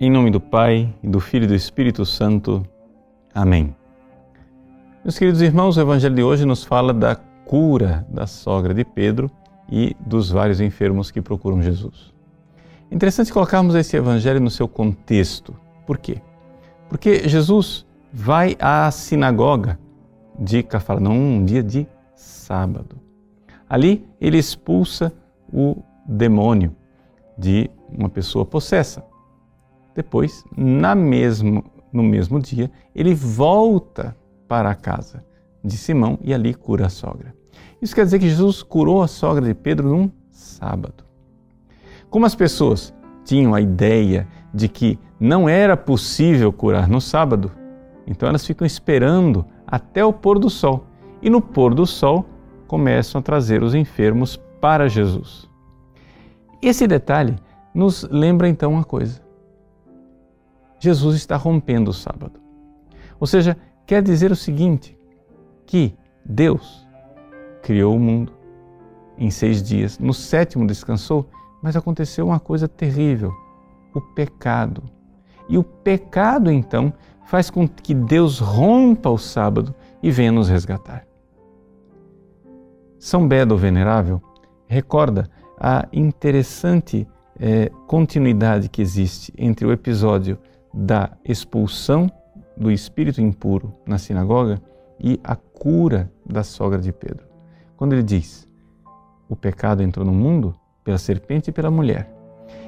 [0.00, 2.64] Em nome do Pai, do Filho e do Espírito Santo.
[3.34, 3.74] Amém.
[5.02, 9.28] Meus queridos irmãos, o Evangelho de hoje nos fala da cura da sogra de Pedro
[9.68, 12.14] e dos vários enfermos que procuram Jesus.
[12.92, 15.52] Interessante colocarmos esse Evangelho no seu contexto.
[15.84, 16.22] Por quê?
[16.88, 19.80] Porque Jesus vai à sinagoga
[20.38, 23.00] de Cafarnaum um dia de sábado.
[23.68, 25.12] Ali ele expulsa
[25.52, 26.72] o demônio
[27.36, 29.07] de uma pessoa possessa.
[29.98, 34.16] Depois, na mesmo, no mesmo dia, ele volta
[34.46, 35.24] para a casa
[35.64, 37.34] de Simão e ali cura a sogra.
[37.82, 41.02] Isso quer dizer que Jesus curou a sogra de Pedro num sábado.
[42.08, 47.50] Como as pessoas tinham a ideia de que não era possível curar no sábado,
[48.06, 50.86] então elas ficam esperando até o pôr do sol.
[51.20, 52.24] E no pôr do sol
[52.68, 55.50] começam a trazer os enfermos para Jesus.
[56.62, 57.34] Esse detalhe
[57.74, 59.26] nos lembra então uma coisa.
[60.78, 62.40] Jesus está rompendo o sábado.
[63.18, 64.98] Ou seja, quer dizer o seguinte:
[65.66, 66.86] que Deus
[67.62, 68.32] criou o mundo
[69.16, 71.28] em seis dias, no sétimo descansou,
[71.62, 73.32] mas aconteceu uma coisa terrível:
[73.94, 74.82] o pecado.
[75.48, 76.92] E o pecado, então,
[77.26, 81.06] faz com que Deus rompa o sábado e venha nos resgatar.
[82.98, 84.20] São Beda, o Venerável,
[84.66, 87.06] recorda a interessante
[87.40, 90.38] eh, continuidade que existe entre o episódio
[90.72, 92.10] da expulsão
[92.56, 94.60] do espírito impuro na sinagoga
[94.98, 97.26] e a cura da sogra de Pedro.
[97.76, 98.48] Quando ele diz:
[99.28, 102.12] O pecado entrou no mundo pela serpente e pela mulher.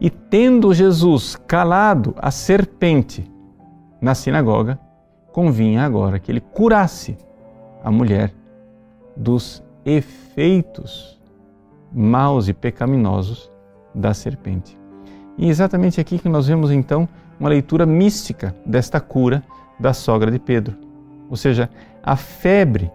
[0.00, 3.30] E tendo Jesus calado a serpente
[4.00, 4.78] na sinagoga,
[5.32, 7.16] convinha agora que ele curasse
[7.82, 8.32] a mulher
[9.16, 11.20] dos efeitos
[11.92, 13.50] maus e pecaminosos
[13.94, 14.76] da serpente.
[15.36, 19.42] E exatamente aqui que nós vemos então uma leitura mística desta cura
[19.78, 20.76] da sogra de Pedro.
[21.28, 21.68] Ou seja,
[22.02, 22.90] a febre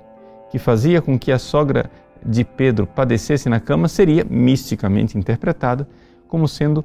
[0.50, 1.90] que fazia com que a sogra
[2.26, 5.88] de Pedro padecesse na cama seria misticamente interpretada
[6.28, 6.84] como sendo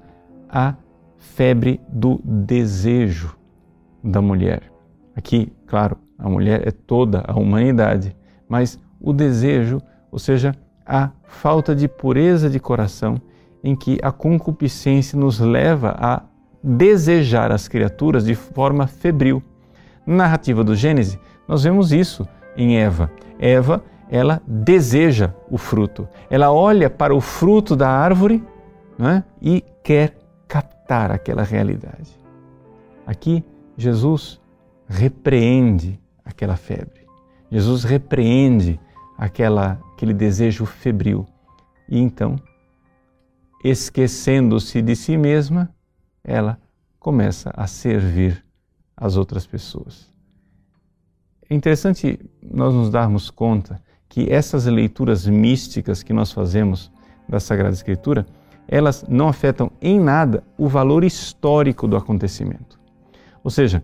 [0.48, 0.74] a
[1.18, 3.36] febre do desejo
[4.02, 4.62] da mulher.
[5.16, 8.16] Aqui, claro, a mulher é toda a humanidade,
[8.48, 10.54] mas o desejo, ou seja,
[10.86, 13.20] a falta de pureza de coração
[13.64, 16.22] em que a concupiscência nos leva a
[16.62, 19.42] desejar as criaturas de forma febril.
[20.06, 23.10] Na narrativa do Gênesis, nós vemos isso em Eva.
[23.38, 26.06] Eva, ela deseja o fruto.
[26.28, 28.44] Ela olha para o fruto da árvore
[28.98, 30.14] né, e quer
[30.46, 32.20] captar aquela realidade.
[33.06, 33.42] Aqui,
[33.78, 34.38] Jesus
[34.86, 37.06] repreende aquela febre.
[37.50, 38.78] Jesus repreende
[39.16, 41.26] aquela, aquele desejo febril.
[41.88, 42.36] E então,
[43.64, 45.74] esquecendo-se de si mesma,
[46.22, 46.60] ela
[47.00, 48.44] começa a servir
[48.94, 50.12] as outras pessoas.
[51.48, 56.92] É interessante nós nos darmos conta que essas leituras místicas que nós fazemos
[57.28, 58.26] da Sagrada Escritura,
[58.68, 62.78] elas não afetam em nada o valor histórico do acontecimento.
[63.42, 63.82] Ou seja,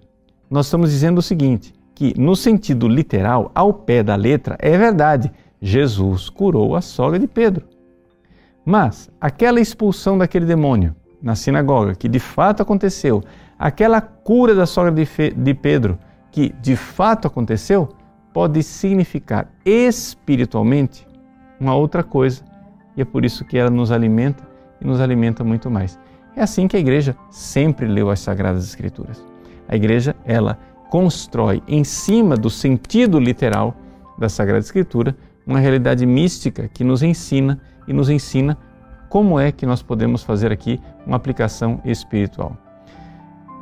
[0.49, 5.31] nós estamos dizendo o seguinte, que no sentido literal, ao pé da letra, é verdade,
[5.61, 7.70] Jesus curou a sogra de Pedro.
[8.65, 13.23] Mas aquela expulsão daquele demônio na sinagoga, que de fato aconteceu,
[13.59, 15.99] aquela cura da sogra de Pedro,
[16.31, 17.89] que de fato aconteceu,
[18.33, 21.07] pode significar espiritualmente
[21.59, 22.43] uma outra coisa.
[22.97, 24.47] E é por isso que ela nos alimenta
[24.81, 25.99] e nos alimenta muito mais.
[26.37, 29.25] É assim que a igreja sempre leu as sagradas escrituras.
[29.69, 33.75] A igreja, ela constrói em cima do sentido literal
[34.19, 35.17] da sagrada escritura
[35.51, 38.57] uma realidade mística que nos ensina e nos ensina
[39.09, 42.57] como é que nós podemos fazer aqui uma aplicação espiritual.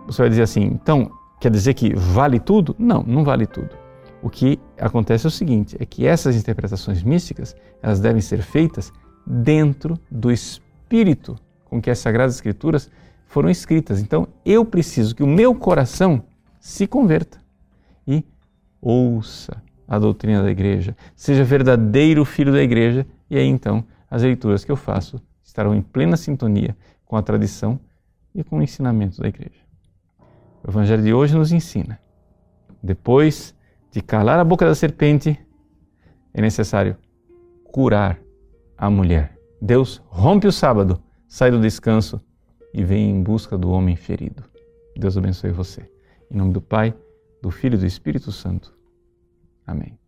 [0.06, 1.10] Você vai dizer assim, então,
[1.40, 2.76] quer dizer que vale tudo?
[2.78, 3.74] Não, não vale tudo.
[4.22, 8.92] O que acontece é o seguinte, é que essas interpretações místicas, elas devem ser feitas
[9.26, 12.90] dentro do espírito com que as sagradas escrituras
[13.26, 14.00] foram escritas.
[14.00, 16.22] Então, eu preciso que o meu coração
[16.60, 17.38] se converta
[18.06, 18.22] e
[18.82, 24.64] ouça a doutrina da igreja, seja verdadeiro filho da igreja, e aí então as leituras
[24.64, 26.76] que eu faço estarão em plena sintonia
[27.06, 27.80] com a tradição
[28.34, 29.60] e com o ensinamento da igreja.
[30.62, 31.98] O Evangelho de hoje nos ensina:
[32.82, 33.54] depois
[33.90, 35.38] de calar a boca da serpente,
[36.34, 36.96] é necessário
[37.64, 38.20] curar
[38.76, 39.38] a mulher.
[39.60, 42.20] Deus rompe o sábado, sai do descanso
[42.72, 44.44] e vem em busca do homem ferido.
[44.94, 45.90] Deus abençoe você.
[46.30, 46.94] Em nome do Pai,
[47.42, 48.77] do Filho e do Espírito Santo.
[49.68, 49.98] Amém.